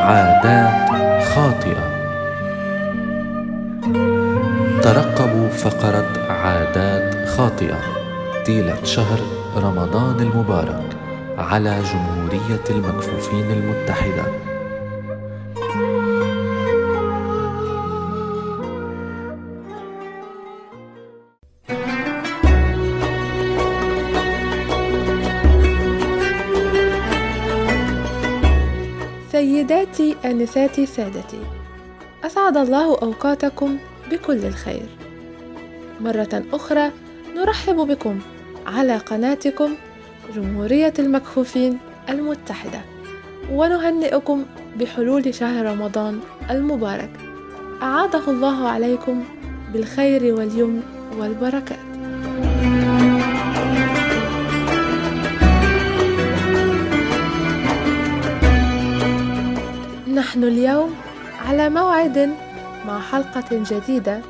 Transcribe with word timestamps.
عادات 0.00 0.90
خاطئة. 1.24 2.00
ترقبوا 4.82 5.48
فقرة 5.48 6.32
عادات 6.32 7.28
خاطئة. 7.28 7.78
طيلة 8.46 8.84
شهر 8.84 9.20
رمضان 9.56 10.20
المبارك 10.20 10.96
على 11.38 11.82
جمهورية 11.92 12.64
المكفوفين 12.70 13.50
المتحدة. 13.50 14.49
سيداتي 29.40 30.16
أنساتي 30.24 30.86
سادتي. 30.86 31.40
أسعد 32.24 32.56
الله 32.56 32.98
أوقاتكم 33.02 33.78
بكل 34.10 34.44
الخير. 34.44 34.88
مرة 36.00 36.42
أخرى 36.52 36.90
نرحب 37.36 37.76
بكم 37.76 38.18
على 38.66 38.96
قناتكم 38.96 39.74
جمهورية 40.34 40.92
المكفوفين 40.98 41.78
المتحدة 42.08 42.80
ونهنئكم 43.52 44.44
بحلول 44.76 45.34
شهر 45.34 45.66
رمضان 45.66 46.20
المبارك. 46.50 47.10
أعاده 47.82 48.30
الله 48.30 48.68
عليكم 48.68 49.24
بالخير 49.72 50.34
واليمن 50.34 50.82
والبركات. 51.18 51.78
نحن 60.14 60.44
اليوم 60.44 60.94
على 61.46 61.70
موعد 61.70 62.30
مع 62.86 63.00
حلقة 63.00 63.44
جديدة 63.50 64.20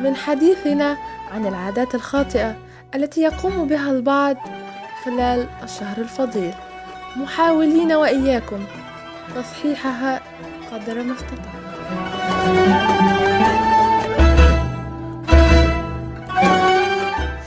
من 0.00 0.16
حديثنا 0.16 0.96
عن 1.34 1.46
العادات 1.46 1.94
الخاطئة 1.94 2.56
التي 2.94 3.20
يقوم 3.20 3.68
بها 3.68 3.90
البعض 3.90 4.36
خلال 5.04 5.46
الشهر 5.62 5.98
الفضيل. 5.98 6.54
محاولين 7.16 7.92
وإياكم 7.92 8.64
تصحيحها 9.36 10.20
قدر 10.72 11.02
ما 11.02 11.14
استطعنا. 11.14 11.68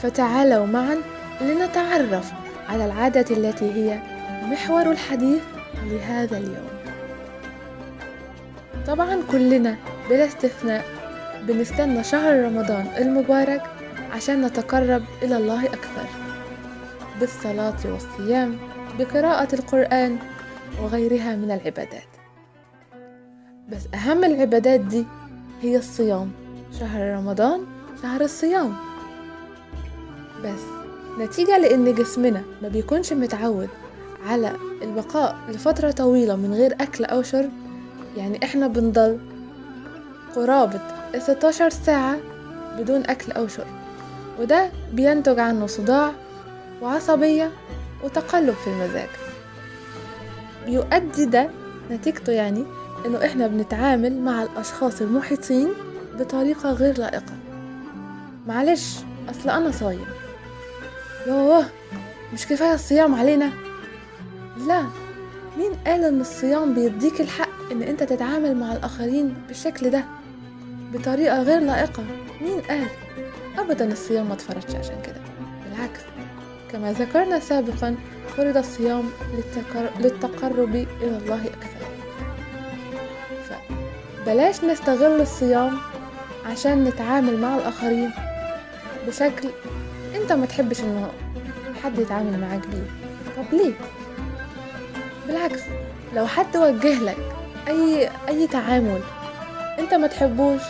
فتعالوا 0.02 0.66
معا 0.66 0.96
لنتعرف 1.40 2.32
على 2.68 2.84
العادة 2.84 3.36
التي 3.36 3.72
هي 3.72 3.98
محور 4.42 4.90
الحديث 4.90 5.42
لهذا 5.86 6.38
اليوم. 6.38 6.72
طبعا 8.86 9.22
كلنا 9.30 9.76
بلا 10.10 10.26
استثناء 10.26 10.84
بنستنى 11.46 12.04
شهر 12.04 12.44
رمضان 12.44 12.86
المبارك 12.98 13.62
عشان 14.10 14.44
نتقرب 14.46 15.02
إلى 15.22 15.36
الله 15.36 15.66
أكثر. 15.66 16.06
بالصلاة 17.20 17.76
والصيام 17.84 18.58
بقراءة 18.98 19.54
القرآن 19.54 20.18
وغيرها 20.82 21.36
من 21.36 21.50
العبادات. 21.50 22.08
بس 23.68 23.82
أهم 23.94 24.24
العبادات 24.24 24.80
دي 24.80 25.04
هي 25.62 25.76
الصيام. 25.76 26.30
شهر 26.80 27.16
رمضان 27.16 27.60
شهر 28.02 28.20
الصيام. 28.20 28.74
بس 30.44 30.60
نتيجة 31.20 31.58
لأن 31.58 31.94
جسمنا 31.94 32.42
ما 32.62 32.68
بيكونش 32.68 33.12
متعود 33.12 33.68
على 34.26 34.52
البقاء 34.82 35.36
لفترة 35.48 35.90
طويلة 35.90 36.36
من 36.36 36.54
غير 36.54 36.72
أكل 36.80 37.04
أو 37.04 37.22
شرب 37.22 37.50
يعني 38.16 38.44
إحنا 38.44 38.66
بنضل 38.66 39.18
قرابة 40.36 40.80
16 41.18 41.70
ساعة 41.70 42.16
بدون 42.78 43.02
أكل 43.06 43.32
أو 43.32 43.48
شرب. 43.48 43.66
وده 44.40 44.70
بينتج 44.92 45.38
عنه 45.38 45.66
صداع 45.66 46.12
وعصبية 46.82 47.50
وتقلب 48.04 48.54
في 48.54 48.66
المزاج. 48.70 49.08
بيؤدي 50.66 51.24
ده 51.26 51.50
نتيجته 51.90 52.32
يعني 52.32 52.64
إنه 53.06 53.24
إحنا 53.24 53.46
بنتعامل 53.46 54.20
مع 54.20 54.42
الأشخاص 54.42 55.00
المحيطين 55.00 55.68
بطريقة 56.18 56.72
غير 56.72 56.98
لائقة. 56.98 57.34
معلش 58.46 58.96
أصل 59.30 59.50
أنا 59.50 59.70
صايم. 59.70 60.06
يوه 61.26 61.64
مش 62.32 62.46
كفاية 62.46 62.74
الصيام 62.74 63.14
علينا؟ 63.14 63.50
لا. 64.66 64.86
مين 65.58 65.72
قال 65.86 66.04
إن 66.04 66.20
الصيام 66.20 66.74
بيديك 66.74 67.20
الحق 67.20 67.72
إن 67.72 67.82
أنت 67.82 68.02
تتعامل 68.02 68.56
مع 68.56 68.72
الآخرين 68.72 69.34
بالشكل 69.48 69.90
ده؟ 69.90 70.04
بطريقة 70.92 71.42
غير 71.42 71.60
لائقة. 71.60 72.04
مين 72.40 72.60
قال؟ 72.60 72.86
أبدا 73.58 73.92
الصيام 73.92 74.26
ما 74.28 74.34
اتفرضش 74.34 74.74
عشان 74.74 75.02
كده. 75.02 75.20
بالعكس. 75.64 76.00
كما 76.72 76.92
ذكرنا 76.92 77.40
سابقا 77.40 77.96
فرض 78.36 78.56
الصيام 78.56 79.04
للتقر... 79.36 79.90
للتقرب 80.00 80.74
إلى 80.74 81.16
الله 81.16 81.44
أكثر. 81.46 81.86
فبلاش 84.24 84.64
نستغل 84.64 85.20
الصيام 85.20 85.78
عشان 86.46 86.84
نتعامل 86.84 87.40
مع 87.40 87.56
الآخرين 87.56 88.10
بشكل 89.08 89.48
أنت 90.14 90.32
ما 90.32 90.46
تحبش 90.46 90.80
إنه 90.80 91.08
حد 91.82 91.98
يتعامل 91.98 92.40
معاك 92.40 92.60
بيه. 92.66 92.86
طب 93.36 93.54
ليه؟ 93.58 93.72
بالعكس 95.26 95.60
لو 96.14 96.26
حد 96.26 96.56
وجه 96.56 96.98
لك 97.02 97.16
أي 97.68 98.10
أي 98.28 98.46
تعامل 98.46 99.00
أنت 99.78 99.94
ما 99.94 100.06
تحبوش 100.06 100.62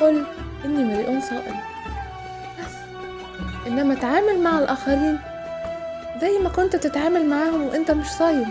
قل 0.00 0.24
إني 0.64 0.84
مريء 0.84 1.20
صائم 1.20 1.56
بس 2.60 2.74
إنما 3.66 3.94
تعامل 3.94 4.38
مع 4.42 4.58
الآخرين 4.58 5.18
زي 6.20 6.38
ما 6.38 6.48
كنت 6.48 6.76
تتعامل 6.76 7.26
معاهم 7.26 7.62
وإنت 7.62 7.90
مش 7.90 8.06
صايم 8.06 8.48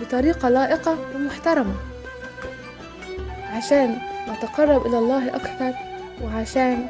بطريقة 0.00 0.48
لائقة 0.48 0.96
ومحترمة. 1.14 1.74
عشان 3.52 3.98
نتقرب 4.28 4.86
إلى 4.86 4.98
الله 4.98 5.28
أكثر 5.36 5.72
وعشان 6.22 6.86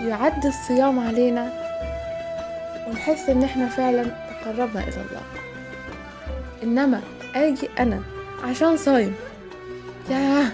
يعد 0.00 0.46
الصيام 0.46 0.98
علينا 1.08 1.52
ونحس 2.88 3.28
إن 3.28 3.42
إحنا 3.42 3.68
فعلا 3.68 4.04
تقربنا 4.44 4.80
إلى 4.82 4.96
الله. 4.96 5.22
إنما 6.62 7.00
أجي 7.34 7.68
أنا 7.78 8.02
عشان 8.44 8.76
صايم. 8.76 9.14
ياه 10.10 10.46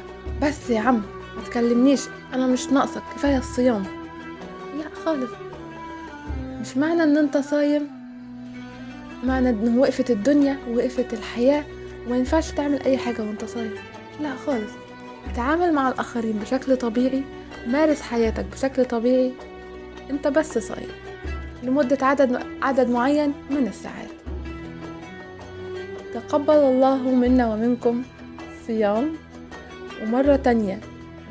بس 0.42 0.70
يا 0.70 0.80
عم 0.80 1.02
ما 1.36 1.42
تكلمنيش 1.46 2.00
أنا 2.34 2.46
مش 2.46 2.66
ناقصك 2.66 3.02
كفاية 3.14 3.38
الصيام. 3.38 3.82
لا 4.78 4.84
خالص. 5.04 5.30
مش 6.60 6.76
معنى 6.76 7.02
إن 7.02 7.16
أنت 7.16 7.36
صايم. 7.36 7.88
معنى 9.24 9.50
إن 9.50 9.78
وقفت 9.78 10.10
الدنيا 10.10 10.58
ووقفت 10.68 11.12
الحياة 11.12 11.64
وما 12.06 12.16
ينفعش 12.16 12.50
تعمل 12.50 12.82
أي 12.82 12.98
حاجة 12.98 13.22
وأنت 13.22 13.44
صايم. 13.44 13.74
لا 14.20 14.36
خالص. 14.46 14.70
تعامل 15.36 15.72
مع 15.72 15.88
الآخرين 15.88 16.38
بشكل 16.38 16.76
طبيعي 16.76 17.24
مارس 17.66 18.00
حياتك 18.02 18.44
بشكل 18.52 18.84
طبيعي. 18.84 19.32
أنت 20.10 20.28
بس 20.28 20.58
صايم 20.58 20.88
لمدة 21.62 22.06
عدد 22.06 22.42
عدد 22.62 22.90
معين 22.90 23.32
من 23.50 23.66
الساعات. 23.66 24.10
تقبل 26.14 26.54
الله 26.54 26.96
منا 26.96 27.54
ومنكم 27.54 28.02
صيام. 28.66 29.12
ومرة 30.02 30.36
تانية 30.36 30.80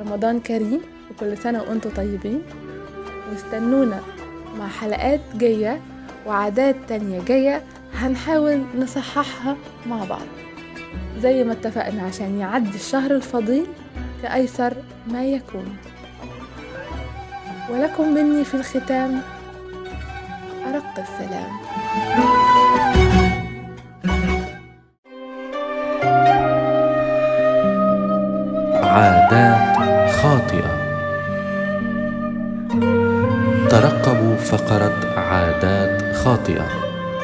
رمضان 0.01 0.40
كريم 0.40 0.81
وكل 1.12 1.38
سنة 1.38 1.62
وأنتم 1.62 1.90
طيبين. 1.90 2.41
واستنونا 3.31 4.00
مع 4.59 4.68
حلقات 4.68 5.22
جاية 5.35 5.81
وعادات 6.28 6.75
تانية 6.88 7.22
جاية 7.23 7.63
هنحاول 7.94 8.62
نصححها 8.78 9.56
مع 9.86 10.04
بعض. 10.04 10.27
زي 11.21 11.44
ما 11.44 11.51
اتفقنا 11.51 12.04
عشان 12.04 12.39
يعدي 12.39 12.75
الشهر 12.75 13.12
الفضيل 13.12 13.65
كأيسر 14.21 14.74
ما 15.07 15.25
يكون. 15.25 15.77
ولكم 17.69 18.13
مني 18.13 18.44
في 18.44 18.54
الختام 18.54 19.21
أرق 20.68 21.00
السلام. 21.00 21.51
عادات 29.00 30.12
خاطئة. 30.12 30.72
ترقبوا 33.69 34.36
فقرة 34.36 35.19
عادات 35.19 36.16
خاطئة. 36.16 36.66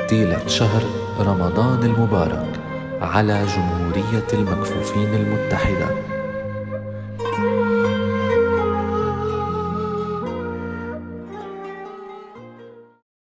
طيلة 0.09 0.47
شهر 0.47 0.83
رمضان 1.19 1.83
المبارك 1.83 2.47
على 3.01 3.45
جمهورية 3.55 4.27
المكفوفين 4.33 5.13
المتحدة. 5.13 6.14